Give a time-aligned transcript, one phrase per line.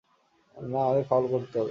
[0.55, 1.69] না, আমাদের ফাউল করতে হবে।